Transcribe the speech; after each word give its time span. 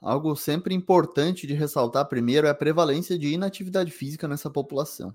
Algo 0.00 0.34
sempre 0.34 0.74
importante 0.74 1.46
de 1.46 1.52
ressaltar 1.52 2.06
primeiro 2.06 2.46
é 2.46 2.50
a 2.50 2.54
prevalência 2.54 3.18
de 3.18 3.28
inatividade 3.28 3.90
física 3.90 4.26
nessa 4.26 4.48
população. 4.48 5.14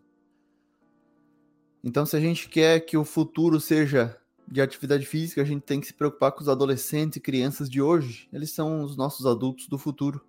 Então, 1.84 2.06
se 2.06 2.16
a 2.16 2.20
gente 2.20 2.48
quer 2.50 2.80
que 2.82 2.96
o 2.96 3.04
futuro 3.04 3.60
seja 3.60 4.16
de 4.48 4.62
atividade 4.62 5.06
física, 5.06 5.42
a 5.42 5.46
gente 5.46 5.64
tem 5.64 5.82
que 5.82 5.88
se 5.88 5.94
preocupar 5.94 6.32
com 6.32 6.42
os 6.42 6.50
adolescentes 6.50 7.18
e 7.18 7.20
crianças 7.20 7.68
de 7.70 7.82
hoje. 7.82 8.30
Eles 8.32 8.52
são 8.52 8.84
os 8.84 8.96
nossos 8.96 9.26
adultos 9.26 9.68
do 9.68 9.78
futuro. 9.78 10.22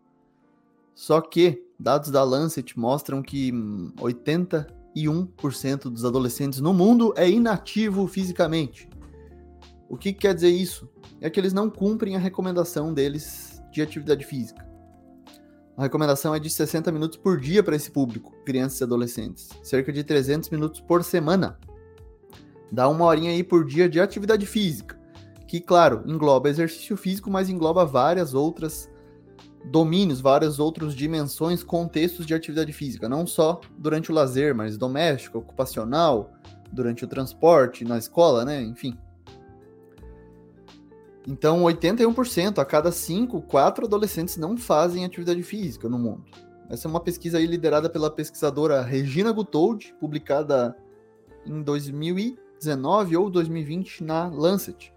Só 0.94 1.20
que 1.20 1.62
dados 1.78 2.10
da 2.10 2.24
Lancet 2.24 2.78
mostram 2.78 3.22
que 3.22 3.52
81% 3.98 5.90
dos 5.90 6.06
adolescentes 6.06 6.60
no 6.60 6.72
mundo 6.72 7.12
é 7.14 7.28
inativo 7.28 8.06
fisicamente. 8.06 8.88
O 9.88 9.98
que 9.98 10.14
quer 10.14 10.34
dizer 10.34 10.48
isso? 10.48 10.88
É 11.20 11.28
que 11.28 11.38
eles 11.38 11.52
não 11.52 11.68
cumprem 11.68 12.16
a 12.16 12.18
recomendação 12.18 12.94
deles 12.94 13.55
de 13.76 13.82
atividade 13.82 14.24
física. 14.24 14.66
A 15.76 15.82
recomendação 15.82 16.34
é 16.34 16.40
de 16.40 16.48
60 16.48 16.90
minutos 16.90 17.18
por 17.18 17.38
dia 17.38 17.62
para 17.62 17.76
esse 17.76 17.90
público, 17.90 18.32
crianças 18.44 18.80
e 18.80 18.84
adolescentes, 18.84 19.50
cerca 19.62 19.92
de 19.92 20.02
300 20.02 20.48
minutos 20.48 20.80
por 20.80 21.04
semana. 21.04 21.58
Dá 22.72 22.88
uma 22.88 23.04
horinha 23.04 23.30
aí 23.30 23.44
por 23.44 23.64
dia 23.64 23.88
de 23.88 24.00
atividade 24.00 24.46
física, 24.46 24.98
que, 25.46 25.60
claro, 25.60 26.02
engloba 26.06 26.48
exercício 26.48 26.96
físico, 26.96 27.30
mas 27.30 27.50
engloba 27.50 27.84
várias 27.84 28.32
outras 28.32 28.90
domínios, 29.66 30.20
várias 30.20 30.58
outras 30.58 30.94
dimensões, 30.94 31.62
contextos 31.62 32.24
de 32.24 32.34
atividade 32.34 32.72
física, 32.72 33.08
não 33.08 33.26
só 33.26 33.60
durante 33.76 34.10
o 34.10 34.14
lazer, 34.14 34.54
mas 34.54 34.78
doméstico, 34.78 35.38
ocupacional, 35.38 36.32
durante 36.72 37.04
o 37.04 37.08
transporte, 37.08 37.84
na 37.84 37.98
escola, 37.98 38.44
né? 38.44 38.62
Enfim. 38.62 38.96
Então, 41.26 41.62
81% 41.64 42.58
a 42.58 42.64
cada 42.64 42.92
5, 42.92 43.42
4 43.42 43.86
adolescentes 43.86 44.36
não 44.36 44.56
fazem 44.56 45.04
atividade 45.04 45.42
física 45.42 45.88
no 45.88 45.98
mundo. 45.98 46.24
Essa 46.70 46.86
é 46.86 46.90
uma 46.90 47.00
pesquisa 47.00 47.38
liderada 47.38 47.90
pela 47.90 48.10
pesquisadora 48.10 48.82
Regina 48.82 49.32
Guttold, 49.32 49.94
publicada 50.00 50.76
em 51.44 51.62
2019 51.62 53.16
ou 53.16 53.30
2020 53.30 54.04
na 54.04 54.28
Lancet. 54.28 54.92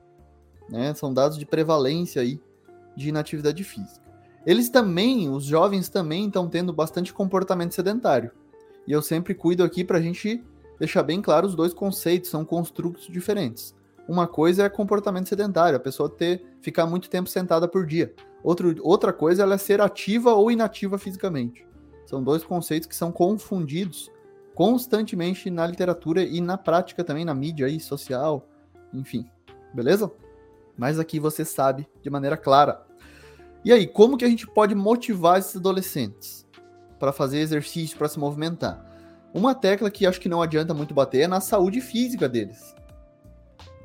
Né? 0.70 0.94
São 0.94 1.14
dados 1.14 1.38
de 1.38 1.46
prevalência 1.46 2.22
aí 2.22 2.40
de 2.96 3.10
inatividade 3.10 3.64
física. 3.64 4.08
Eles 4.46 4.70
também, 4.70 5.30
os 5.30 5.46
jovens 5.46 5.90
também 5.90 6.28
estão 6.28 6.48
tendo 6.48 6.72
bastante 6.74 7.14
comportamento 7.14 7.74
sedentário. 7.74 8.32
E 8.88 8.92
eu 8.92 9.02
sempre 9.02 9.34
cuido 9.36 9.64
aqui 9.64 9.84
para 9.84 9.98
a 9.98 10.02
gente 10.02 10.44
deixar 10.80 11.04
bem 11.04 11.22
claro 11.22 11.46
os 11.46 11.56
dois 11.56 11.74
conceitos, 11.74 12.30
são 12.30 12.46
construtos 12.46 13.08
diferentes. 13.08 13.76
Uma 14.10 14.26
coisa 14.28 14.64
é 14.64 14.70
comportamento 14.70 15.30
sedentário, 15.30 15.78
a 15.78 15.80
pessoa 15.80 16.10
ter 16.10 16.44
ficar 16.62 16.88
muito 16.88 17.12
tempo 17.12 17.30
sentada 17.30 17.68
por 17.68 17.86
dia. 17.86 18.12
Outro, 18.44 18.76
outra 18.82 19.14
coisa 19.14 19.44
é 19.44 19.58
ser 19.60 19.82
ativa 19.82 20.34
ou 20.34 20.50
inativa 20.50 20.98
fisicamente. 20.98 21.64
São 22.08 22.24
dois 22.24 22.44
conceitos 22.44 22.88
que 22.88 22.96
são 22.96 23.12
confundidos 23.12 24.12
constantemente 24.56 25.52
na 25.52 25.68
literatura 25.68 26.24
e 26.24 26.42
na 26.42 26.58
prática 26.58 27.04
também, 27.04 27.24
na 27.24 27.36
mídia 27.36 27.68
aí, 27.68 27.80
social, 27.80 28.50
enfim. 28.92 29.30
Beleza? 29.76 30.12
Mas 30.76 30.98
aqui 30.98 31.20
você 31.20 31.46
sabe 31.46 31.88
de 32.02 32.10
maneira 32.10 32.36
clara 32.36 32.90
e 33.64 33.72
aí, 33.72 33.86
como 33.86 34.18
que 34.18 34.24
a 34.26 34.30
gente 34.30 34.48
pode 34.48 34.74
motivar 34.74 35.38
esses 35.38 35.58
adolescentes 35.58 36.48
para 36.98 37.12
fazer 37.12 37.40
exercício, 37.40 37.96
para 37.96 38.08
se 38.08 38.18
movimentar? 38.18 38.84
Uma 39.34 39.54
tecla 39.54 39.92
que 39.92 40.08
acho 40.08 40.20
que 40.20 40.30
não 40.30 40.42
adianta 40.42 40.74
muito 40.74 40.94
bater 40.96 41.22
é 41.22 41.28
na 41.28 41.42
saúde 41.42 41.82
física 41.82 42.28
deles. 42.28 42.74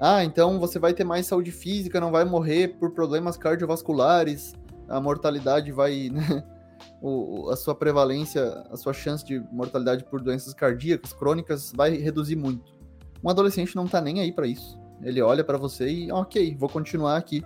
Ah, 0.01 0.25
então 0.25 0.59
você 0.59 0.79
vai 0.79 0.93
ter 0.93 1.05
mais 1.05 1.27
saúde 1.27 1.53
física, 1.53 2.01
não 2.01 2.11
vai 2.11 2.25
morrer 2.25 2.77
por 2.79 2.91
problemas 2.91 3.37
cardiovasculares, 3.37 4.55
a 4.89 5.01
mortalidade 5.01 5.73
vai, 5.73 6.11
né? 6.11 6.45
O, 7.01 7.51
a 7.51 7.57
sua 7.57 7.75
prevalência, 7.75 8.43
a 8.71 8.77
sua 8.77 8.93
chance 8.93 9.25
de 9.25 9.39
mortalidade 9.53 10.05
por 10.05 10.21
doenças 10.21 10.53
cardíacas 10.55 11.13
crônicas 11.13 11.73
vai 11.75 11.97
reduzir 11.97 12.37
muito. 12.37 12.75
Um 13.23 13.29
adolescente 13.29 13.77
não 13.77 13.87
tá 13.87 14.01
nem 14.01 14.21
aí 14.21 14.33
para 14.33 14.47
isso. 14.47 14.79
Ele 15.03 15.21
olha 15.23 15.45
para 15.45 15.57
você 15.57 15.89
e, 15.89 16.13
ok, 16.13 16.57
vou 16.59 16.69
continuar 16.69 17.17
aqui 17.17 17.45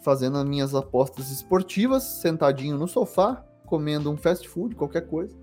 fazendo 0.00 0.38
as 0.38 0.44
minhas 0.44 0.74
apostas 0.74 1.30
esportivas, 1.30 2.02
sentadinho 2.02 2.78
no 2.78 2.88
sofá, 2.88 3.44
comendo 3.66 4.10
um 4.10 4.16
fast 4.16 4.48
food, 4.48 4.74
qualquer 4.74 5.06
coisa, 5.06 5.36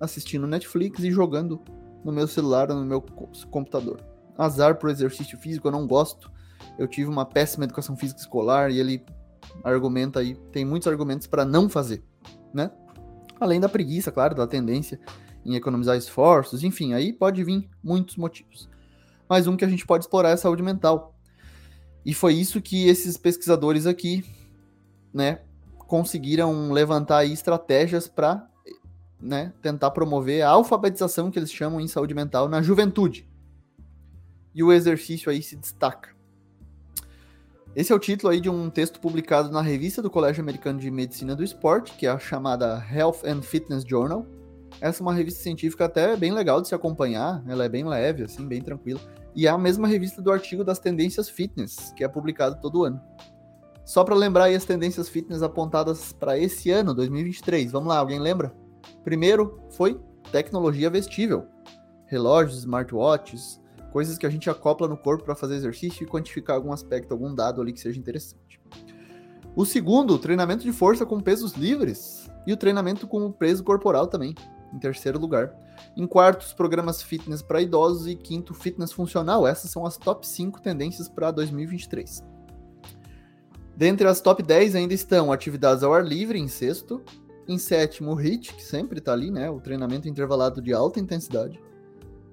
assistindo 0.00 0.46
Netflix 0.46 1.00
e 1.00 1.10
jogando 1.10 1.60
no 2.04 2.12
meu 2.12 2.26
celular 2.26 2.68
no 2.68 2.84
meu 2.84 3.02
computador. 3.50 4.00
Azar 4.36 4.76
pro 4.76 4.90
exercício 4.90 5.38
físico, 5.38 5.68
eu 5.68 5.72
não 5.72 5.86
gosto. 5.86 6.30
Eu 6.78 6.88
tive 6.88 7.08
uma 7.08 7.24
péssima 7.24 7.64
educação 7.64 7.96
física 7.96 8.20
escolar 8.20 8.70
e 8.70 8.80
ele 8.80 9.04
argumenta 9.62 10.20
aí, 10.20 10.34
tem 10.50 10.64
muitos 10.64 10.88
argumentos 10.88 11.26
para 11.26 11.44
não 11.44 11.68
fazer, 11.68 12.02
né? 12.52 12.70
Além 13.38 13.60
da 13.60 13.68
preguiça, 13.68 14.10
claro, 14.10 14.34
da 14.34 14.46
tendência 14.46 14.98
em 15.44 15.54
economizar 15.54 15.96
esforços, 15.96 16.64
enfim, 16.64 16.94
aí 16.94 17.12
pode 17.12 17.44
vir 17.44 17.68
muitos 17.82 18.16
motivos. 18.16 18.68
Mas 19.28 19.46
um 19.46 19.56
que 19.56 19.64
a 19.64 19.68
gente 19.68 19.86
pode 19.86 20.04
explorar 20.04 20.30
é 20.30 20.32
a 20.32 20.36
saúde 20.36 20.62
mental. 20.62 21.14
E 22.04 22.14
foi 22.14 22.34
isso 22.34 22.60
que 22.60 22.88
esses 22.88 23.16
pesquisadores 23.16 23.86
aqui, 23.86 24.24
né, 25.12 25.40
conseguiram 25.86 26.72
levantar 26.72 27.18
aí 27.18 27.32
estratégias 27.32 28.08
para 28.08 28.46
né, 29.20 29.52
tentar 29.62 29.90
promover 29.90 30.42
a 30.42 30.50
alfabetização 30.50 31.30
que 31.30 31.38
eles 31.38 31.52
chamam 31.52 31.80
em 31.80 31.88
saúde 31.88 32.14
mental 32.14 32.48
na 32.48 32.60
juventude. 32.60 33.26
E 34.54 34.62
o 34.62 34.72
exercício 34.72 35.30
aí 35.30 35.42
se 35.42 35.56
destaca. 35.56 36.14
Esse 37.74 37.92
é 37.92 37.94
o 37.94 37.98
título 37.98 38.32
aí 38.32 38.40
de 38.40 38.48
um 38.48 38.70
texto 38.70 39.00
publicado 39.00 39.50
na 39.50 39.60
revista 39.60 40.00
do 40.00 40.08
Colégio 40.08 40.40
Americano 40.40 40.78
de 40.78 40.88
Medicina 40.92 41.34
do 41.34 41.42
Esporte, 41.42 41.92
que 41.94 42.06
é 42.06 42.10
a 42.10 42.18
chamada 42.20 42.80
Health 42.88 43.26
and 43.26 43.42
Fitness 43.42 43.84
Journal. 43.84 44.24
Essa 44.80 45.00
é 45.00 45.02
uma 45.02 45.12
revista 45.12 45.42
científica 45.42 45.86
até 45.86 46.16
bem 46.16 46.32
legal 46.32 46.60
de 46.60 46.68
se 46.68 46.74
acompanhar, 46.74 47.42
ela 47.48 47.64
é 47.64 47.68
bem 47.68 47.84
leve, 47.84 48.22
assim, 48.22 48.46
bem 48.46 48.62
tranquila. 48.62 49.00
E 49.34 49.48
é 49.48 49.50
a 49.50 49.58
mesma 49.58 49.88
revista 49.88 50.22
do 50.22 50.30
artigo 50.30 50.62
das 50.62 50.78
tendências 50.78 51.28
fitness, 51.28 51.92
que 51.96 52.04
é 52.04 52.08
publicado 52.08 52.60
todo 52.60 52.84
ano. 52.84 53.00
Só 53.84 54.04
para 54.04 54.14
lembrar 54.14 54.44
aí 54.44 54.54
as 54.54 54.64
tendências 54.64 55.08
fitness 55.08 55.42
apontadas 55.42 56.12
para 56.12 56.38
esse 56.38 56.70
ano, 56.70 56.94
2023. 56.94 57.72
Vamos 57.72 57.88
lá, 57.88 57.98
alguém 57.98 58.20
lembra? 58.20 58.54
Primeiro 59.02 59.60
foi 59.70 60.00
tecnologia 60.30 60.88
vestível. 60.88 61.46
Relógios, 62.06 62.60
smartwatches, 62.60 63.60
coisas 63.94 64.18
que 64.18 64.26
a 64.26 64.28
gente 64.28 64.50
acopla 64.50 64.88
no 64.88 64.96
corpo 64.96 65.22
para 65.22 65.36
fazer 65.36 65.54
exercício 65.54 66.02
e 66.02 66.06
quantificar 66.08 66.56
algum 66.56 66.72
aspecto, 66.72 67.12
algum 67.12 67.32
dado 67.32 67.62
ali 67.62 67.72
que 67.72 67.78
seja 67.78 67.96
interessante. 67.96 68.60
O 69.54 69.64
segundo, 69.64 70.18
treinamento 70.18 70.64
de 70.64 70.72
força 70.72 71.06
com 71.06 71.20
pesos 71.20 71.52
livres 71.52 72.28
e 72.44 72.52
o 72.52 72.56
treinamento 72.56 73.06
com 73.06 73.24
o 73.24 73.32
peso 73.32 73.62
corporal 73.62 74.08
também 74.08 74.34
em 74.74 74.78
terceiro 74.80 75.16
lugar. 75.16 75.54
Em 75.96 76.08
quarto, 76.08 76.42
os 76.42 76.52
programas 76.52 77.04
fitness 77.04 77.40
para 77.40 77.62
idosos 77.62 78.08
e 78.08 78.16
quinto, 78.16 78.52
fitness 78.52 78.90
funcional. 78.90 79.46
Essas 79.46 79.70
são 79.70 79.86
as 79.86 79.96
top 79.96 80.26
5 80.26 80.60
tendências 80.60 81.08
para 81.08 81.30
2023. 81.30 82.24
Dentre 83.76 84.08
as 84.08 84.20
top 84.20 84.42
10 84.42 84.74
ainda 84.74 84.92
estão 84.92 85.30
atividades 85.30 85.84
ao 85.84 85.94
ar 85.94 86.04
livre 86.04 86.36
em 86.36 86.48
sexto, 86.48 87.00
em 87.46 87.58
sétimo, 87.58 88.12
o 88.12 88.20
HIIT, 88.20 88.54
que 88.54 88.64
sempre 88.64 88.98
está 88.98 89.12
ali, 89.12 89.30
né? 89.30 89.48
O 89.48 89.60
treinamento 89.60 90.08
intervalado 90.08 90.60
de 90.60 90.72
alta 90.72 90.98
intensidade. 90.98 91.62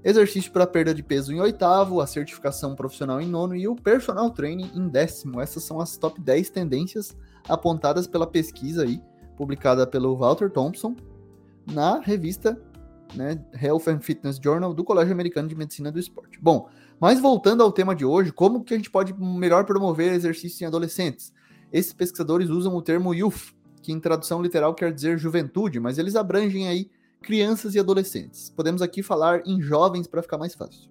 Exercício 0.03 0.51
para 0.51 0.65
perda 0.65 0.93
de 0.93 1.03
peso 1.03 1.31
em 1.31 1.39
oitavo, 1.39 2.01
a 2.01 2.07
certificação 2.07 2.75
profissional 2.75 3.21
em 3.21 3.27
nono 3.27 3.55
e 3.55 3.67
o 3.67 3.75
personal 3.75 4.31
training 4.31 4.71
em 4.73 4.87
décimo. 4.87 5.39
Essas 5.39 5.63
são 5.63 5.79
as 5.79 5.95
top 5.95 6.19
10 6.19 6.49
tendências 6.49 7.15
apontadas 7.47 8.07
pela 8.07 8.25
pesquisa 8.25 8.83
aí, 8.83 9.01
publicada 9.37 9.85
pelo 9.85 10.15
Walter 10.17 10.49
Thompson 10.49 10.95
na 11.71 11.99
revista 11.99 12.59
né, 13.15 13.39
Health 13.61 13.83
and 13.87 13.99
Fitness 13.99 14.39
Journal 14.41 14.73
do 14.73 14.83
Colégio 14.83 15.13
Americano 15.13 15.47
de 15.47 15.55
Medicina 15.55 15.91
do 15.91 15.99
Esporte. 15.99 16.39
Bom, 16.41 16.69
mas 16.99 17.19
voltando 17.19 17.61
ao 17.61 17.71
tema 17.71 17.95
de 17.95 18.05
hoje, 18.05 18.31
como 18.31 18.63
que 18.63 18.73
a 18.73 18.77
gente 18.77 18.89
pode 18.89 19.13
melhor 19.13 19.65
promover 19.65 20.13
exercício 20.13 20.63
em 20.63 20.67
adolescentes? 20.67 21.33
Esses 21.71 21.93
pesquisadores 21.93 22.49
usam 22.49 22.75
o 22.75 22.81
termo 22.81 23.13
youth, 23.13 23.53
que 23.81 23.91
em 23.91 23.99
tradução 23.99 24.41
literal 24.41 24.73
quer 24.73 24.93
dizer 24.93 25.17
juventude, 25.17 25.79
mas 25.79 25.97
eles 25.97 26.15
abrangem 26.15 26.67
aí 26.67 26.89
crianças 27.21 27.75
e 27.75 27.79
adolescentes. 27.79 28.49
Podemos 28.49 28.81
aqui 28.81 29.03
falar 29.03 29.45
em 29.45 29.61
jovens 29.61 30.07
para 30.07 30.21
ficar 30.21 30.37
mais 30.37 30.55
fácil. 30.55 30.89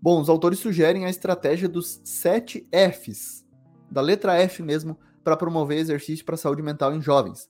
Bom, 0.00 0.20
os 0.20 0.28
autores 0.28 0.58
sugerem 0.58 1.04
a 1.04 1.10
estratégia 1.10 1.68
dos 1.68 2.00
7 2.04 2.68
Fs, 2.70 3.44
da 3.90 4.00
letra 4.00 4.34
F 4.34 4.62
mesmo, 4.62 4.98
para 5.24 5.36
promover 5.36 5.78
exercício 5.78 6.24
para 6.24 6.34
a 6.34 6.38
saúde 6.38 6.62
mental 6.62 6.94
em 6.94 7.00
jovens. 7.00 7.48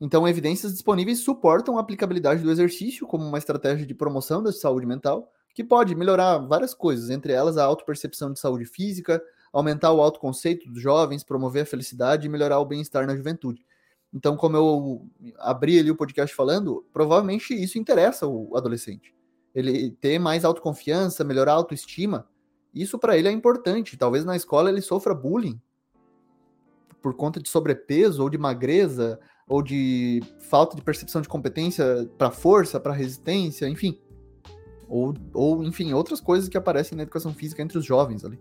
Então, 0.00 0.26
evidências 0.26 0.72
disponíveis 0.72 1.20
suportam 1.20 1.76
a 1.76 1.80
aplicabilidade 1.80 2.42
do 2.42 2.50
exercício 2.50 3.06
como 3.06 3.26
uma 3.26 3.36
estratégia 3.36 3.86
de 3.86 3.94
promoção 3.94 4.42
da 4.42 4.52
saúde 4.52 4.86
mental, 4.86 5.30
que 5.54 5.62
pode 5.62 5.94
melhorar 5.94 6.38
várias 6.38 6.72
coisas, 6.72 7.10
entre 7.10 7.32
elas 7.32 7.58
a 7.58 7.64
autopercepção 7.64 8.32
de 8.32 8.40
saúde 8.40 8.64
física, 8.64 9.22
aumentar 9.52 9.92
o 9.92 10.00
autoconceito 10.00 10.70
dos 10.70 10.80
jovens, 10.80 11.24
promover 11.24 11.64
a 11.64 11.66
felicidade 11.66 12.26
e 12.26 12.30
melhorar 12.30 12.60
o 12.60 12.64
bem-estar 12.64 13.06
na 13.06 13.16
juventude. 13.16 13.64
Então, 14.12 14.36
como 14.36 14.56
eu 14.56 15.06
abri 15.38 15.78
ali 15.78 15.90
o 15.90 15.96
podcast 15.96 16.34
falando, 16.34 16.84
provavelmente 16.92 17.54
isso 17.54 17.78
interessa 17.78 18.26
o 18.26 18.56
adolescente. 18.56 19.14
Ele 19.54 19.90
ter 19.92 20.18
mais 20.18 20.44
autoconfiança, 20.44 21.24
melhorar 21.24 21.52
a 21.52 21.56
autoestima, 21.56 22.28
isso 22.74 22.98
para 22.98 23.16
ele 23.16 23.28
é 23.28 23.32
importante. 23.32 23.96
Talvez 23.96 24.24
na 24.24 24.36
escola 24.36 24.70
ele 24.70 24.80
sofra 24.80 25.14
bullying 25.14 25.60
por 27.00 27.14
conta 27.14 27.40
de 27.40 27.48
sobrepeso 27.48 28.22
ou 28.22 28.28
de 28.28 28.38
magreza 28.38 29.18
ou 29.48 29.62
de 29.62 30.22
falta 30.38 30.76
de 30.76 30.82
percepção 30.82 31.20
de 31.20 31.28
competência 31.28 32.08
para 32.16 32.30
força, 32.30 32.78
para 32.78 32.92
resistência, 32.92 33.68
enfim. 33.68 33.98
Ou, 34.88 35.14
ou, 35.32 35.64
enfim, 35.64 35.92
outras 35.92 36.20
coisas 36.20 36.48
que 36.48 36.56
aparecem 36.56 36.96
na 36.96 37.02
educação 37.02 37.32
física 37.32 37.62
entre 37.62 37.78
os 37.78 37.84
jovens 37.84 38.24
ali. 38.24 38.38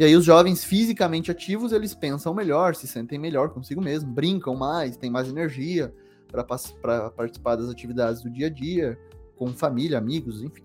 E 0.00 0.04
aí 0.04 0.16
os 0.16 0.24
jovens 0.24 0.64
fisicamente 0.64 1.30
ativos, 1.30 1.72
eles 1.72 1.94
pensam 1.94 2.32
melhor, 2.32 2.74
se 2.74 2.86
sentem 2.86 3.18
melhor 3.18 3.50
consigo 3.50 3.82
mesmo, 3.82 4.10
brincam 4.10 4.56
mais, 4.56 4.96
têm 4.96 5.10
mais 5.10 5.28
energia 5.28 5.94
para 6.26 6.42
participar 6.42 7.56
das 7.56 7.68
atividades 7.68 8.22
do 8.22 8.30
dia 8.30 8.46
a 8.46 8.50
dia, 8.50 8.98
com 9.36 9.48
família, 9.52 9.98
amigos, 9.98 10.42
enfim. 10.42 10.64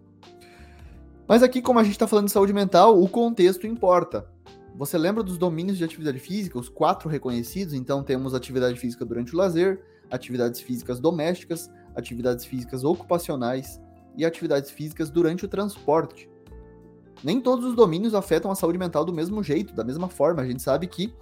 Mas 1.27 1.43
aqui, 1.43 1.61
como 1.61 1.79
a 1.79 1.83
gente 1.83 1.91
está 1.91 2.07
falando 2.07 2.27
de 2.27 2.31
saúde 2.31 2.53
mental, 2.53 2.97
o 2.97 3.09
contexto 3.09 3.67
importa. 3.67 4.25
Você 4.73 4.97
lembra 4.97 5.21
dos 5.21 5.37
domínios 5.37 5.77
de 5.77 5.83
atividade 5.83 6.19
física, 6.19 6.57
os 6.57 6.69
quatro 6.69 7.09
reconhecidos? 7.09 7.73
Então 7.73 8.03
temos 8.03 8.33
atividade 8.33 8.79
física 8.79 9.03
durante 9.03 9.35
o 9.35 9.37
lazer, 9.37 9.83
atividades 10.09 10.61
físicas 10.61 10.97
domésticas, 10.97 11.69
atividades 11.93 12.45
físicas 12.45 12.85
ocupacionais 12.85 13.81
e 14.15 14.23
atividades 14.23 14.71
físicas 14.71 15.09
durante 15.09 15.43
o 15.43 15.49
transporte. 15.49 16.29
Nem 17.23 17.41
todos 17.41 17.65
os 17.65 17.75
domínios 17.75 18.13
afetam 18.13 18.51
a 18.51 18.55
saúde 18.55 18.77
mental 18.77 19.05
do 19.05 19.13
mesmo 19.13 19.41
jeito, 19.41 19.73
da 19.73 19.83
mesma 19.83 20.07
forma. 20.07 20.41
A 20.41 20.47
gente 20.47 20.61
sabe 20.61 20.87
que 20.87 21.13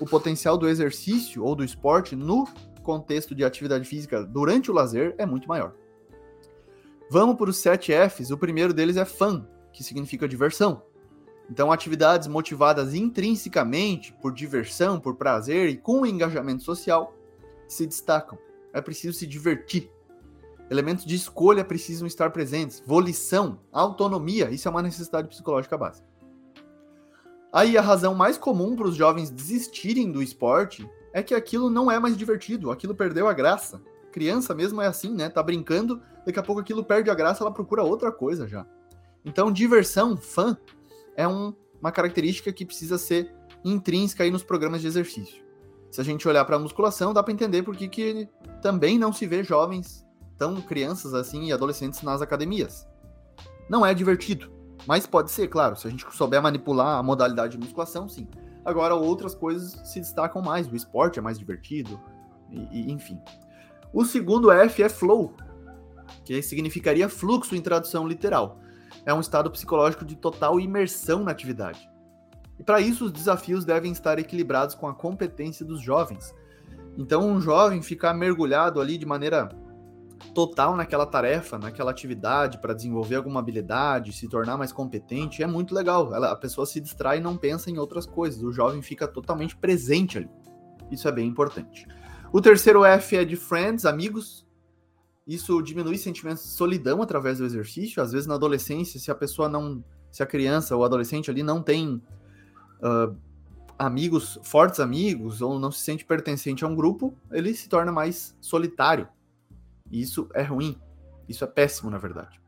o 0.00 0.06
potencial 0.06 0.56
do 0.56 0.68
exercício 0.68 1.44
ou 1.44 1.54
do 1.54 1.64
esporte 1.64 2.14
no 2.14 2.46
contexto 2.82 3.34
de 3.34 3.44
atividade 3.44 3.84
física 3.84 4.24
durante 4.24 4.70
o 4.70 4.74
lazer 4.74 5.14
é 5.18 5.26
muito 5.26 5.48
maior. 5.48 5.74
Vamos 7.10 7.36
para 7.36 7.50
os 7.50 7.56
sete 7.56 7.92
Fs. 7.92 8.30
O 8.30 8.38
primeiro 8.38 8.72
deles 8.72 8.96
é 8.96 9.04
fun, 9.04 9.44
que 9.72 9.82
significa 9.82 10.28
diversão. 10.28 10.82
Então, 11.50 11.72
atividades 11.72 12.28
motivadas 12.28 12.94
intrinsecamente 12.94 14.12
por 14.20 14.32
diversão, 14.34 15.00
por 15.00 15.16
prazer 15.16 15.70
e 15.70 15.76
com 15.78 16.04
engajamento 16.04 16.62
social 16.62 17.14
se 17.66 17.86
destacam. 17.86 18.38
É 18.72 18.82
preciso 18.82 19.18
se 19.18 19.26
divertir. 19.26 19.90
Elementos 20.70 21.04
de 21.04 21.14
escolha 21.14 21.64
precisam 21.64 22.06
estar 22.06 22.30
presentes. 22.30 22.82
Volição, 22.86 23.58
autonomia, 23.72 24.50
isso 24.50 24.68
é 24.68 24.70
uma 24.70 24.82
necessidade 24.82 25.28
psicológica 25.28 25.78
básica. 25.78 26.06
Aí 27.52 27.78
a 27.78 27.80
razão 27.80 28.14
mais 28.14 28.36
comum 28.36 28.76
para 28.76 28.86
os 28.86 28.94
jovens 28.94 29.30
desistirem 29.30 30.12
do 30.12 30.22
esporte 30.22 30.88
é 31.14 31.22
que 31.22 31.34
aquilo 31.34 31.70
não 31.70 31.90
é 31.90 31.98
mais 31.98 32.16
divertido, 32.16 32.70
aquilo 32.70 32.94
perdeu 32.94 33.26
a 33.26 33.32
graça. 33.32 33.80
Criança 34.12 34.54
mesmo 34.54 34.82
é 34.82 34.86
assim, 34.86 35.14
né? 35.14 35.30
Tá 35.30 35.42
brincando, 35.42 36.02
daqui 36.26 36.38
a 36.38 36.42
pouco 36.42 36.60
aquilo 36.60 36.84
perde 36.84 37.08
a 37.10 37.14
graça, 37.14 37.42
ela 37.42 37.52
procura 37.52 37.82
outra 37.82 38.12
coisa 38.12 38.46
já. 38.46 38.66
Então, 39.24 39.50
diversão, 39.50 40.16
fã, 40.16 40.56
é 41.16 41.26
um, 41.26 41.54
uma 41.80 41.90
característica 41.90 42.52
que 42.52 42.66
precisa 42.66 42.98
ser 42.98 43.34
intrínseca 43.64 44.24
aí 44.24 44.30
nos 44.30 44.42
programas 44.42 44.82
de 44.82 44.86
exercício. 44.86 45.42
Se 45.90 46.00
a 46.00 46.04
gente 46.04 46.28
olhar 46.28 46.44
para 46.44 46.56
a 46.56 46.58
musculação, 46.58 47.14
dá 47.14 47.22
para 47.22 47.32
entender 47.32 47.62
por 47.62 47.74
que, 47.74 47.88
que 47.88 48.28
também 48.60 48.98
não 48.98 49.12
se 49.12 49.26
vê 49.26 49.42
jovens, 49.42 50.04
tão 50.38 50.60
crianças 50.60 51.12
assim 51.14 51.46
e 51.46 51.52
adolescentes 51.52 52.02
nas 52.02 52.22
academias. 52.22 52.88
Não 53.68 53.84
é 53.84 53.92
divertido, 53.92 54.50
mas 54.86 55.06
pode 55.06 55.30
ser, 55.30 55.48
claro, 55.48 55.76
se 55.76 55.86
a 55.86 55.90
gente 55.90 56.06
souber 56.14 56.42
manipular 56.42 56.98
a 56.98 57.02
modalidade 57.02 57.52
de 57.52 57.58
musculação, 57.58 58.08
sim. 58.08 58.26
Agora, 58.64 58.94
outras 58.94 59.34
coisas 59.34 59.72
se 59.84 60.00
destacam 60.00 60.40
mais, 60.40 60.66
o 60.68 60.76
esporte 60.76 61.18
é 61.18 61.22
mais 61.22 61.38
divertido, 61.38 62.00
e, 62.50 62.60
e, 62.72 62.92
enfim. 62.92 63.20
O 63.92 64.04
segundo 64.04 64.50
F 64.50 64.82
é 64.82 64.88
flow, 64.88 65.34
que 66.24 66.40
significaria 66.42 67.08
fluxo 67.08 67.54
em 67.54 67.60
tradução 67.60 68.06
literal 68.06 68.60
é 69.04 69.14
um 69.14 69.20
estado 69.20 69.50
psicológico 69.50 70.04
de 70.04 70.16
total 70.16 70.60
imersão 70.60 71.24
na 71.24 71.30
atividade. 71.30 71.88
E 72.58 72.62
para 72.62 72.80
isso, 72.80 73.06
os 73.06 73.12
desafios 73.12 73.64
devem 73.64 73.92
estar 73.92 74.18
equilibrados 74.18 74.74
com 74.74 74.86
a 74.86 74.94
competência 74.94 75.64
dos 75.64 75.80
jovens. 75.80 76.34
Então, 76.96 77.26
um 77.26 77.40
jovem 77.40 77.80
ficar 77.80 78.12
mergulhado 78.12 78.80
ali 78.80 78.98
de 78.98 79.06
maneira 79.06 79.48
total 80.34 80.76
naquela 80.76 81.06
tarefa, 81.06 81.58
naquela 81.58 81.90
atividade, 81.90 82.58
para 82.58 82.74
desenvolver 82.74 83.16
alguma 83.16 83.40
habilidade, 83.40 84.12
se 84.12 84.28
tornar 84.28 84.56
mais 84.56 84.72
competente, 84.72 85.42
é 85.42 85.46
muito 85.46 85.74
legal. 85.74 86.14
Ela, 86.14 86.32
a 86.32 86.36
pessoa 86.36 86.66
se 86.66 86.80
distrai 86.80 87.18
e 87.18 87.20
não 87.20 87.36
pensa 87.36 87.70
em 87.70 87.78
outras 87.78 88.06
coisas. 88.06 88.42
O 88.42 88.52
jovem 88.52 88.82
fica 88.82 89.06
totalmente 89.06 89.56
presente 89.56 90.18
ali. 90.18 90.30
Isso 90.90 91.06
é 91.08 91.12
bem 91.12 91.26
importante. 91.28 91.86
O 92.32 92.40
terceiro 92.40 92.84
F 92.84 93.16
é 93.16 93.24
de 93.24 93.36
friends, 93.36 93.84
amigos. 93.84 94.46
Isso 95.26 95.60
diminui 95.62 95.98
sentimentos 95.98 96.42
de 96.42 96.50
solidão 96.50 97.02
através 97.02 97.38
do 97.38 97.44
exercício. 97.44 98.02
Às 98.02 98.12
vezes, 98.12 98.26
na 98.26 98.34
adolescência, 98.34 98.98
se 98.98 99.10
a 99.10 99.14
pessoa 99.14 99.48
não. 99.48 99.82
Se 100.10 100.22
a 100.22 100.26
criança 100.26 100.74
ou 100.74 100.84
adolescente 100.84 101.30
ali 101.30 101.42
não 101.42 101.62
tem 101.62 102.02
uh, 102.82 103.14
amigos, 103.78 104.38
fortes 104.42 104.80
amigos, 104.80 105.42
ou 105.42 105.58
não 105.58 105.70
se 105.70 105.80
sente 105.80 106.04
pertencente 106.04 106.64
a 106.64 106.68
um 106.68 106.74
grupo, 106.74 107.14
ele 107.30 107.54
se 107.54 107.68
torna 107.68 107.92
mais 107.92 108.34
solitário. 108.40 109.06
E 109.90 110.00
isso 110.00 110.28
é 110.34 110.42
ruim. 110.42 110.78
Isso 111.28 111.44
é 111.44 111.46
péssimo, 111.46 111.90
na 111.90 111.98
verdade. 111.98 112.40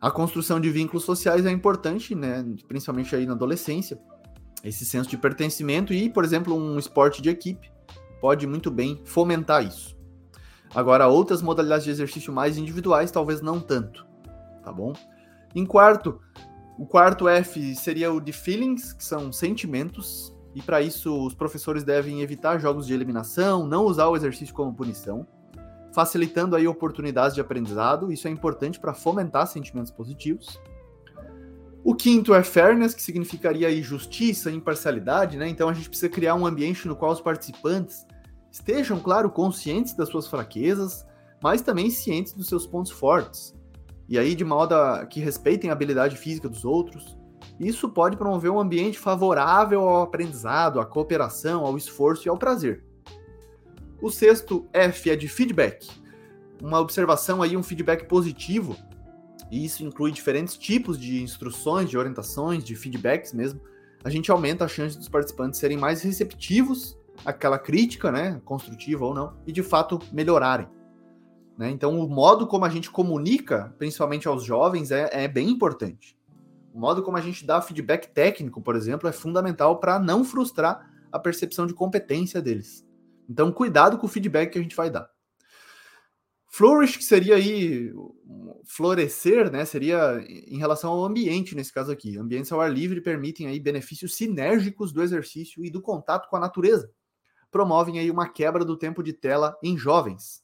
A 0.00 0.10
construção 0.10 0.60
de 0.60 0.70
vínculos 0.70 1.04
sociais 1.04 1.46
é 1.46 1.50
importante, 1.50 2.14
né? 2.14 2.44
Principalmente 2.66 3.14
aí 3.14 3.24
na 3.24 3.34
adolescência. 3.34 3.98
Esse 4.64 4.84
senso 4.84 5.08
de 5.08 5.16
pertencimento 5.16 5.92
e, 5.92 6.10
por 6.10 6.24
exemplo, 6.24 6.54
um 6.54 6.78
esporte 6.78 7.22
de 7.22 7.28
equipe 7.28 7.70
pode 8.20 8.46
muito 8.46 8.70
bem 8.70 9.00
fomentar 9.04 9.64
isso. 9.64 9.96
Agora, 10.74 11.06
outras 11.06 11.42
modalidades 11.42 11.84
de 11.84 11.90
exercício 11.90 12.32
mais 12.32 12.56
individuais, 12.56 13.10
talvez 13.10 13.40
não 13.40 13.60
tanto, 13.60 14.06
tá 14.62 14.72
bom? 14.72 14.92
Em 15.54 15.66
quarto, 15.66 16.20
o 16.78 16.86
quarto 16.86 17.28
F 17.28 17.74
seria 17.74 18.12
o 18.12 18.20
de 18.20 18.32
feelings, 18.32 18.92
que 18.92 19.04
são 19.04 19.30
sentimentos, 19.30 20.34
e 20.54 20.62
para 20.62 20.80
isso 20.80 21.26
os 21.26 21.34
professores 21.34 21.84
devem 21.84 22.22
evitar 22.22 22.58
jogos 22.58 22.86
de 22.86 22.94
eliminação, 22.94 23.66
não 23.66 23.84
usar 23.84 24.06
o 24.06 24.16
exercício 24.16 24.54
como 24.54 24.74
punição, 24.74 25.26
facilitando 25.94 26.56
aí 26.56 26.66
oportunidades 26.66 27.34
de 27.34 27.40
aprendizado, 27.40 28.12
isso 28.12 28.26
é 28.26 28.30
importante 28.30 28.80
para 28.80 28.94
fomentar 28.94 29.46
sentimentos 29.46 29.90
positivos. 29.90 30.60
O 31.84 31.94
quinto 31.94 32.32
é 32.34 32.42
fairness, 32.42 32.94
que 32.94 33.02
significaria 33.02 33.68
aí 33.68 33.82
justiça, 33.82 34.50
imparcialidade, 34.50 35.36
né? 35.36 35.48
Então 35.48 35.68
a 35.68 35.72
gente 35.72 35.88
precisa 35.88 36.08
criar 36.08 36.34
um 36.34 36.46
ambiente 36.46 36.86
no 36.86 36.94
qual 36.94 37.12
os 37.12 37.20
participantes 37.20 38.06
Estejam, 38.52 39.00
claro, 39.00 39.30
conscientes 39.30 39.94
das 39.94 40.10
suas 40.10 40.26
fraquezas, 40.26 41.06
mas 41.42 41.62
também 41.62 41.88
cientes 41.88 42.34
dos 42.34 42.48
seus 42.48 42.66
pontos 42.66 42.92
fortes. 42.92 43.54
E 44.06 44.18
aí, 44.18 44.34
de 44.34 44.44
modo 44.44 44.74
a, 44.74 45.06
que 45.06 45.20
respeitem 45.20 45.70
a 45.70 45.72
habilidade 45.72 46.18
física 46.18 46.50
dos 46.50 46.62
outros. 46.62 47.16
Isso 47.58 47.88
pode 47.88 48.16
promover 48.16 48.50
um 48.50 48.60
ambiente 48.60 48.98
favorável 48.98 49.88
ao 49.88 50.02
aprendizado, 50.02 50.80
à 50.80 50.84
cooperação, 50.84 51.64
ao 51.64 51.78
esforço 51.78 52.28
e 52.28 52.30
ao 52.30 52.36
prazer. 52.36 52.84
O 54.02 54.10
sexto 54.10 54.66
F 54.72 55.10
é 55.10 55.14
de 55.14 55.28
feedback. 55.28 55.88
Uma 56.60 56.80
observação 56.80 57.40
aí, 57.40 57.56
um 57.56 57.62
feedback 57.62 58.08
positivo. 58.08 58.76
E 59.48 59.64
isso 59.64 59.84
inclui 59.84 60.10
diferentes 60.10 60.58
tipos 60.58 60.98
de 60.98 61.22
instruções, 61.22 61.88
de 61.88 61.96
orientações, 61.96 62.64
de 62.64 62.74
feedbacks 62.74 63.32
mesmo. 63.32 63.60
A 64.02 64.10
gente 64.10 64.28
aumenta 64.28 64.64
a 64.64 64.68
chance 64.68 64.98
dos 64.98 65.08
participantes 65.08 65.60
serem 65.60 65.78
mais 65.78 66.02
receptivos 66.02 66.98
aquela 67.24 67.60
crítica, 67.60 68.10
né, 68.10 68.40
construtiva 68.44 69.04
ou 69.04 69.14
não, 69.14 69.36
e 69.46 69.52
de 69.52 69.62
fato 69.62 70.00
melhorarem. 70.10 70.66
Né? 71.56 71.70
Então, 71.70 72.00
o 72.00 72.08
modo 72.08 72.44
como 72.48 72.64
a 72.64 72.68
gente 72.68 72.90
comunica, 72.90 73.72
principalmente 73.78 74.26
aos 74.26 74.42
jovens, 74.42 74.90
é, 74.90 75.10
é 75.12 75.28
bem 75.28 75.48
importante. 75.48 76.18
O 76.74 76.80
modo 76.80 77.04
como 77.04 77.16
a 77.16 77.20
gente 77.20 77.46
dá 77.46 77.62
feedback 77.62 78.08
técnico, 78.08 78.60
por 78.60 78.74
exemplo, 78.74 79.08
é 79.08 79.12
fundamental 79.12 79.78
para 79.78 80.00
não 80.00 80.24
frustrar 80.24 80.90
a 81.12 81.20
percepção 81.20 81.68
de 81.68 81.74
competência 81.74 82.42
deles. 82.42 82.84
Então, 83.28 83.52
cuidado 83.52 83.98
com 83.98 84.06
o 84.06 84.10
feedback 84.10 84.52
que 84.52 84.58
a 84.58 84.62
gente 84.62 84.76
vai 84.76 84.90
dar. 84.90 85.08
Flourish, 86.48 86.98
que 86.98 87.04
seria 87.04 87.36
aí 87.36 87.90
florescer, 88.66 89.50
né? 89.50 89.64
Seria 89.64 90.22
em 90.28 90.58
relação 90.58 90.92
ao 90.92 91.04
ambiente, 91.04 91.54
nesse 91.54 91.72
caso 91.72 91.90
aqui. 91.90 92.18
Ambientes 92.18 92.52
ao 92.52 92.60
ar 92.60 92.70
livre 92.70 93.00
permitem 93.00 93.46
aí 93.46 93.58
benefícios 93.58 94.14
sinérgicos 94.14 94.92
do 94.92 95.02
exercício 95.02 95.64
e 95.64 95.70
do 95.70 95.80
contato 95.80 96.28
com 96.28 96.36
a 96.36 96.40
natureza 96.40 96.92
promovem 97.52 98.00
aí 98.00 98.10
uma 98.10 98.26
quebra 98.28 98.64
do 98.64 98.76
tempo 98.76 99.02
de 99.02 99.12
tela 99.12 99.56
em 99.62 99.76
jovens. 99.76 100.42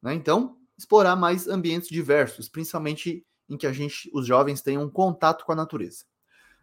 Né? 0.00 0.14
Então, 0.14 0.56
explorar 0.78 1.16
mais 1.16 1.48
ambientes 1.48 1.88
diversos, 1.88 2.48
principalmente 2.48 3.26
em 3.48 3.56
que 3.56 3.66
a 3.66 3.72
gente, 3.72 4.08
os 4.14 4.26
jovens 4.26 4.62
tenham 4.62 4.88
contato 4.88 5.44
com 5.44 5.52
a 5.52 5.56
natureza. 5.56 6.04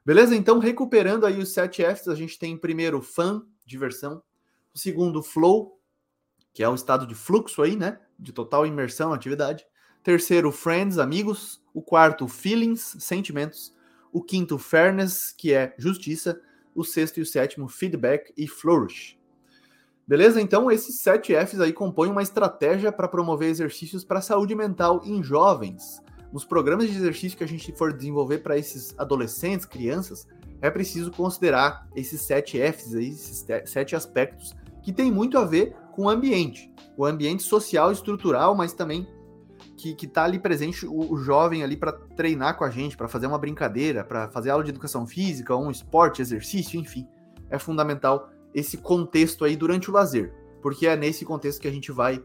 Beleza? 0.05 0.35
Então, 0.35 0.57
recuperando 0.57 1.25
aí 1.25 1.37
os 1.37 1.53
sete 1.53 1.83
Fs, 1.83 2.07
a 2.07 2.15
gente 2.15 2.39
tem 2.39 2.57
primeiro 2.57 3.01
fun, 3.01 3.41
diversão, 3.65 4.23
o 4.73 4.79
segundo 4.79 5.21
flow, 5.21 5.79
que 6.51 6.63
é 6.63 6.69
um 6.69 6.75
estado 6.75 7.05
de 7.05 7.15
fluxo 7.15 7.61
aí, 7.61 7.75
né? 7.75 7.99
De 8.17 8.31
total 8.31 8.65
imersão 8.65 9.13
atividade. 9.13 9.65
Terceiro, 10.03 10.51
friends, 10.51 10.97
amigos. 10.97 11.61
O 11.73 11.81
quarto, 11.81 12.27
feelings, 12.27 12.95
sentimentos. 12.99 13.73
O 14.11 14.21
quinto, 14.21 14.57
fairness, 14.57 15.33
que 15.35 15.53
é 15.53 15.73
justiça. 15.77 16.39
O 16.75 16.83
sexto 16.83 17.17
e 17.17 17.21
o 17.21 17.25
sétimo, 17.25 17.67
feedback 17.67 18.33
e 18.35 18.47
flourish. 18.47 19.17
Beleza? 20.07 20.41
Então, 20.41 20.69
esses 20.69 20.99
sete 20.99 21.33
Fs 21.33 21.61
aí 21.61 21.71
compõem 21.71 22.11
uma 22.11 22.21
estratégia 22.21 22.91
para 22.91 23.07
promover 23.07 23.49
exercícios 23.49 24.03
para 24.03 24.21
saúde 24.21 24.53
mental 24.53 25.01
em 25.05 25.23
jovens. 25.23 26.01
Nos 26.31 26.43
programas 26.43 26.89
de 26.89 26.97
exercício 26.97 27.37
que 27.37 27.43
a 27.43 27.47
gente 27.47 27.71
for 27.73 27.93
desenvolver 27.93 28.39
para 28.39 28.57
esses 28.57 28.93
adolescentes, 28.97 29.65
crianças, 29.65 30.27
é 30.61 30.69
preciso 30.69 31.11
considerar 31.11 31.87
esses 31.95 32.21
sete 32.21 32.57
Fs 32.57 32.95
aí, 32.95 33.09
esses 33.09 33.45
sete 33.65 33.95
aspectos 33.95 34.55
que 34.83 34.91
tem 34.91 35.11
muito 35.11 35.37
a 35.37 35.45
ver 35.45 35.75
com 35.93 36.03
o 36.03 36.09
ambiente. 36.09 36.71
O 36.95 37.05
ambiente 37.05 37.41
social 37.41 37.91
estrutural, 37.91 38.53
mas 38.53 38.73
também 38.73 39.07
que, 39.77 39.95
que 39.95 40.07
tá 40.07 40.23
ali 40.23 40.37
presente 40.37 40.85
o, 40.85 41.13
o 41.13 41.17
jovem 41.17 41.63
ali 41.63 41.75
para 41.75 41.91
treinar 41.91 42.57
com 42.57 42.63
a 42.63 42.69
gente, 42.69 42.95
para 42.95 43.07
fazer 43.07 43.27
uma 43.27 43.37
brincadeira, 43.37 44.03
para 44.03 44.29
fazer 44.29 44.49
aula 44.49 44.63
de 44.63 44.69
educação 44.69 45.07
física, 45.07 45.55
um 45.55 45.71
esporte, 45.71 46.21
exercício, 46.21 46.79
enfim. 46.79 47.07
É 47.49 47.57
fundamental 47.57 48.29
esse 48.53 48.77
contexto 48.77 49.45
aí 49.45 49.55
durante 49.55 49.89
o 49.89 49.93
lazer, 49.93 50.33
porque 50.61 50.85
é 50.85 50.95
nesse 50.95 51.25
contexto 51.25 51.61
que 51.61 51.67
a 51.67 51.71
gente 51.71 51.91
vai 51.91 52.23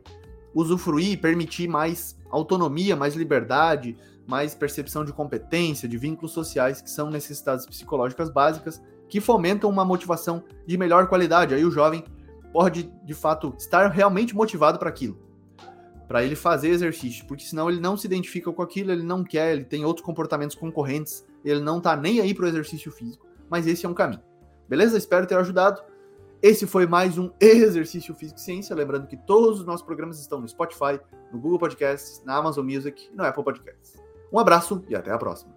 usufruir 0.54 1.12
e 1.12 1.16
permitir 1.16 1.68
mais 1.68 2.18
autonomia, 2.30 2.96
mais 2.96 3.14
liberdade, 3.14 3.96
mais 4.26 4.54
percepção 4.54 5.04
de 5.04 5.12
competência, 5.12 5.88
de 5.88 5.96
vínculos 5.96 6.32
sociais, 6.32 6.82
que 6.82 6.90
são 6.90 7.10
necessidades 7.10 7.64
psicológicas 7.64 8.30
básicas, 8.30 8.82
que 9.08 9.20
fomentam 9.20 9.70
uma 9.70 9.84
motivação 9.84 10.44
de 10.66 10.76
melhor 10.76 11.08
qualidade. 11.08 11.54
Aí 11.54 11.64
o 11.64 11.70
jovem 11.70 12.04
pode, 12.58 12.92
de 13.04 13.14
fato, 13.14 13.54
estar 13.56 13.86
realmente 13.86 14.34
motivado 14.34 14.80
para 14.80 14.88
aquilo, 14.88 15.16
para 16.08 16.24
ele 16.24 16.34
fazer 16.34 16.70
exercício, 16.70 17.24
porque 17.24 17.44
senão 17.44 17.70
ele 17.70 17.78
não 17.78 17.96
se 17.96 18.04
identifica 18.04 18.52
com 18.52 18.60
aquilo, 18.60 18.90
ele 18.90 19.04
não 19.04 19.22
quer, 19.22 19.52
ele 19.52 19.64
tem 19.64 19.84
outros 19.84 20.04
comportamentos 20.04 20.56
concorrentes, 20.56 21.24
ele 21.44 21.60
não 21.60 21.80
tá 21.80 21.96
nem 21.96 22.20
aí 22.20 22.34
para 22.34 22.46
o 22.46 22.48
exercício 22.48 22.90
físico. 22.90 23.24
Mas 23.48 23.68
esse 23.68 23.86
é 23.86 23.88
um 23.88 23.94
caminho. 23.94 24.24
Beleza? 24.68 24.98
Espero 24.98 25.24
ter 25.24 25.36
ajudado. 25.36 25.80
Esse 26.42 26.66
foi 26.66 26.84
mais 26.84 27.16
um 27.16 27.30
Exercício 27.40 28.12
Físico 28.12 28.40
e 28.40 28.42
Ciência. 28.42 28.74
Lembrando 28.74 29.06
que 29.06 29.16
todos 29.16 29.60
os 29.60 29.64
nossos 29.64 29.86
programas 29.86 30.18
estão 30.18 30.40
no 30.40 30.48
Spotify, 30.48 30.98
no 31.32 31.38
Google 31.38 31.60
Podcasts, 31.60 32.24
na 32.24 32.34
Amazon 32.34 32.66
Music 32.66 33.08
e 33.08 33.16
no 33.16 33.22
Apple 33.22 33.44
Podcasts. 33.44 34.02
Um 34.32 34.38
abraço 34.40 34.84
e 34.88 34.96
até 34.96 35.12
a 35.12 35.16
próxima. 35.16 35.56